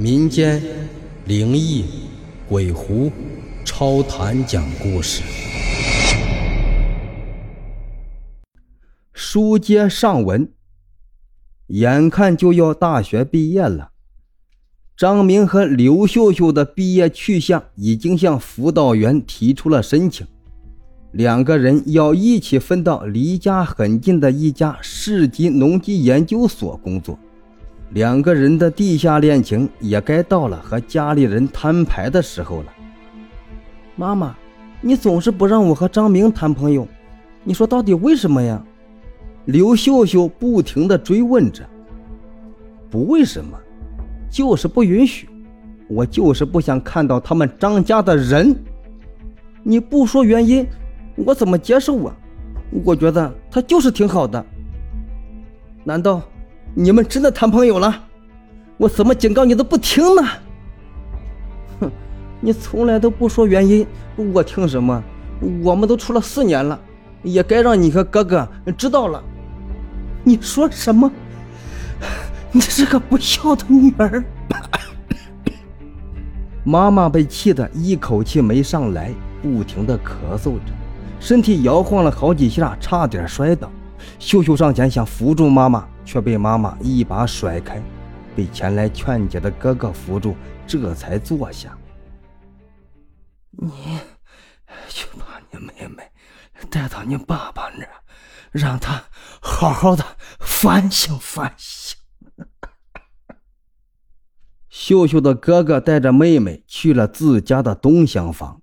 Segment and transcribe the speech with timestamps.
[0.00, 0.62] 民间
[1.26, 1.84] 灵异、
[2.48, 3.10] 鬼狐、
[3.64, 5.24] 超谈讲故事。
[9.12, 10.52] 书接上文，
[11.66, 13.90] 眼看就要大学毕业了，
[14.96, 20.24] 张明和刘秀秀的毕业去向已经向辅导员提出了申请，
[21.10, 27.18] 两个人要一起分到离家很近的一家市级农机研究所工作。
[27.90, 32.72] 两个人的地下恋情也该到了和家里人摊牌的时候了。
[33.96, 34.36] 妈妈，
[34.80, 36.86] 你总是不让我和张明谈朋友，
[37.42, 38.62] 你说到底为什么呀？
[39.46, 41.66] 刘秀秀不停地追问着。
[42.90, 43.58] 不为什么，
[44.30, 45.28] 就是不允许。
[45.88, 48.54] 我就是不想看到他们张家的人。
[49.62, 50.66] 你不说原因，
[51.16, 52.14] 我怎么接受啊？
[52.84, 54.44] 我觉得他就是挺好的。
[55.84, 56.22] 难道？
[56.80, 57.92] 你们真的谈朋友了？
[58.76, 60.22] 我怎么警告你都不听呢？
[61.80, 61.90] 哼，
[62.40, 63.84] 你从来都不说原因，
[64.32, 65.02] 我听什么？
[65.64, 66.78] 我们都处了四年了，
[67.24, 69.20] 也该让你和哥哥知道了。
[70.22, 71.10] 你说什么？
[72.52, 74.22] 你是个不孝的女儿！
[76.62, 80.72] 妈妈被气得一口气没上来，不停的咳嗽着，
[81.18, 83.68] 身体摇晃了好几下，差点摔倒。
[84.20, 85.84] 秀秀上前想扶住妈妈。
[86.08, 87.82] 却被妈妈一把甩开，
[88.34, 90.34] 被前来劝解的哥哥扶住，
[90.66, 91.76] 这才坐下。
[93.50, 93.68] 你
[94.88, 96.10] 去把你妹妹
[96.70, 97.90] 带到你爸爸那儿，
[98.50, 99.04] 让他
[99.42, 100.02] 好好的
[100.40, 101.98] 反省反省。
[104.70, 108.62] 秀秀的哥哥带着妹妹去了自家的东厢房，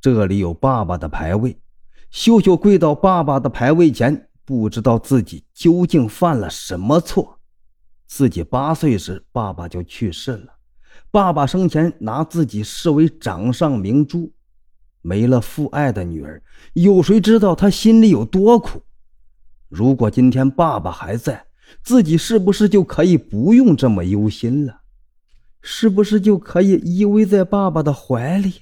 [0.00, 1.60] 这里有爸爸的牌位。
[2.08, 4.30] 秀秀跪到爸爸的牌位前。
[4.46, 7.40] 不知道自己究竟犯了什么错。
[8.06, 10.54] 自己八岁时，爸爸就去世了。
[11.10, 14.32] 爸爸生前拿自己视为掌上明珠，
[15.02, 16.40] 没了父爱的女儿，
[16.74, 18.82] 有谁知道他心里有多苦？
[19.68, 21.46] 如果今天爸爸还在，
[21.82, 24.82] 自己是不是就可以不用这么忧心了？
[25.60, 28.52] 是不是就可以依偎在爸爸的怀里？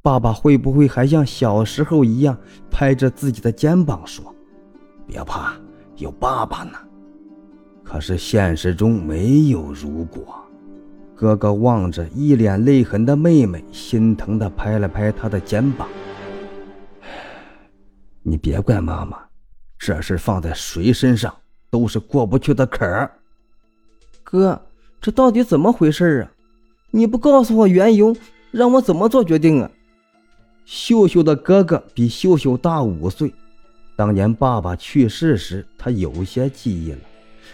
[0.00, 2.40] 爸爸会不会还像小时候一样，
[2.70, 4.34] 拍着自己的肩膀说？
[5.06, 5.54] 别怕，
[5.96, 6.78] 有爸爸呢。
[7.84, 10.38] 可是现实中没有如果。
[11.14, 15.86] 哥哥望着一脸泪痕的妹妹，心疼地拍了拍她的肩膀
[18.22, 19.18] ：“你别怪妈妈，
[19.78, 21.32] 这事放在谁身上
[21.70, 23.10] 都是过不去的坎儿。”
[24.24, 24.60] 哥，
[25.00, 26.32] 这到底怎么回事啊？
[26.90, 28.16] 你不告诉我缘由，
[28.50, 29.70] 让我怎么做决定啊？
[30.64, 33.32] 秀秀的哥哥比秀秀大五岁。
[33.94, 36.98] 当年爸爸去世时，他有些记忆了。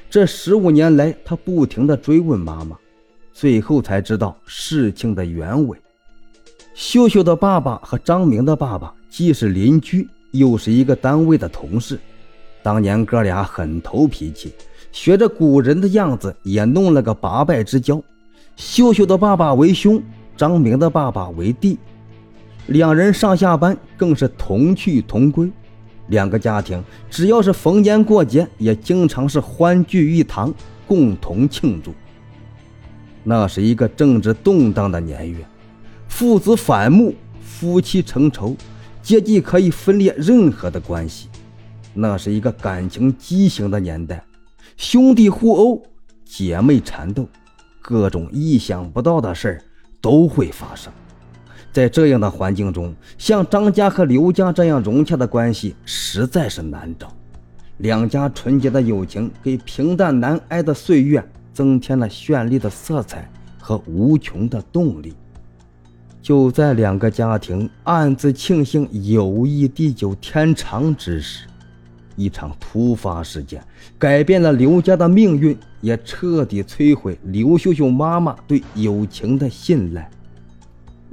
[0.09, 2.77] 这十五年来，他不停地追问妈妈，
[3.33, 5.77] 最后才知道事情的原委。
[6.75, 11.99] 秀秀的爸爸和张明的爸爸既是邻居，又是一个单位的同事。
[12.63, 14.53] 当年哥俩很投脾气，
[14.93, 18.01] 学着古人的样子，也弄了个八拜之交。
[18.57, 20.03] 秀秀的爸爸为兄，
[20.37, 21.79] 张明的爸爸为弟，
[22.67, 25.51] 两人上下班更是同去同归。
[26.09, 30.53] 两个家庭只要是逢年过节，也经常是欢聚一堂，
[30.87, 31.95] 共同庆祝。
[33.25, 35.45] 那是一个政治动荡的年月，
[36.09, 38.57] 父子反目，夫妻成仇，
[39.03, 41.29] 阶级可以分裂任何的关系。
[41.93, 44.25] 那是一个感情畸形的年代，
[44.77, 45.83] 兄弟互殴，
[46.25, 47.29] 姐妹缠斗，
[47.83, 49.63] 各种意想不到的事儿
[50.01, 50.93] 都会发生。
[51.73, 57.13] 在这样的环境中，像张家和刘家这样融洽的关系实在是难找。
[57.79, 63.31] 两家纯洁的友情给平淡难挨的岁月增添了绚丽的色彩
[63.61, 65.15] 和无穷的动力。
[66.21, 71.47] 就在两个家庭暗自庆幸友谊地久天长之时，
[72.17, 73.63] 一场突发事件
[73.97, 80.11] 改变了刘家的命运，也彻底摧毁刘秀秀妈妈对友情的信赖。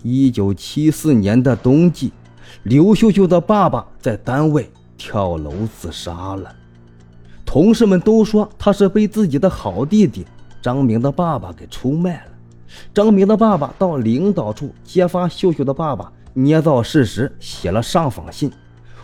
[0.07, 2.13] 一九七四年的冬季，
[2.61, 6.55] 刘秀秀的爸爸在单位跳楼自杀了。
[7.43, 10.23] 同事们都说他是被自己的好弟弟
[10.61, 12.31] 张明的爸爸给出卖了。
[12.93, 18.51] 张明的爸爸到领导处揭发秀秀的爸爸捏造事实，写了上访信，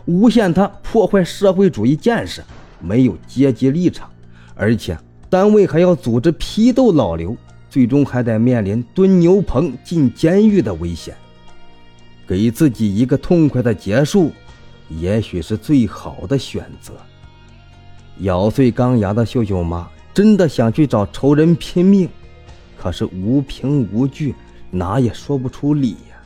[0.06, 2.44] 诬陷他破坏社会主义建设，
[2.80, 4.08] 没有阶级立场，
[4.54, 4.96] 而且
[5.32, 7.36] 单位还要组织批斗老刘。
[7.72, 11.16] 最终还得面临蹲牛棚、进监狱的危险，
[12.28, 14.30] 给自己一个痛快的结束，
[14.90, 16.92] 也许是最好的选择。
[18.18, 22.10] 咬碎钢牙的秀秀妈真的想去找仇人拼命，
[22.78, 24.36] 可是无凭无据，
[24.70, 26.20] 哪也说不出理呀。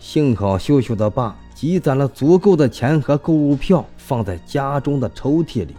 [0.00, 5.76] 幸好秀秀的爸积攒了足够的钱和购物票，放在家中的抽屉里。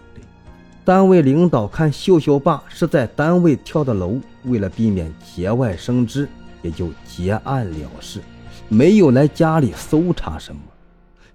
[0.85, 6.29] 单位领导看秀秀爸是在单位跳的楼，为了避免节外生枝，
[6.61, 8.21] 也就结案了事，
[8.69, 10.61] 没有来家里搜查什么。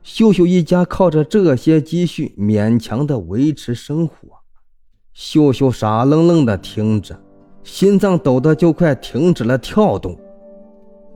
[0.04, 4.14] 秀秀一家靠着这些积蓄勉强的维持生活。
[5.12, 7.20] 秀秀傻愣愣的听着，
[7.64, 10.16] 心脏抖得就快停止了跳动。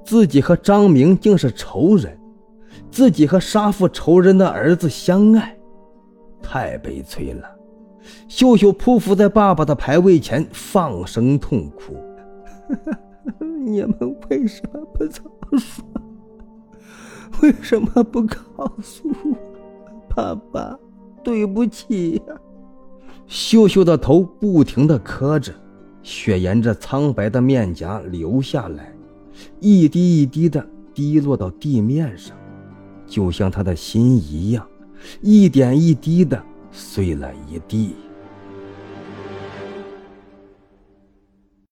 [0.04, 2.19] 自己和张明竟是仇人，
[2.90, 5.56] 自己和杀父仇人的儿子相爱，
[6.42, 7.48] 太悲催了。
[8.28, 11.96] 秀秀匍匐在爸爸的牌位前，放声痛哭
[13.64, 15.22] ：“你们为什么不早
[15.58, 15.84] 说？
[17.42, 18.36] 为什么不告
[18.82, 19.36] 诉我？
[20.14, 20.78] 爸爸，
[21.22, 22.34] 对不起呀！”
[23.26, 25.52] 秀秀的头不停地磕着，
[26.02, 28.94] 血沿着苍白的面颊流下来，
[29.60, 32.36] 一滴一滴的滴落到地面上，
[33.06, 34.66] 就像他的心一样，
[35.22, 36.40] 一点一滴的。
[36.75, 37.94] 碎了一地。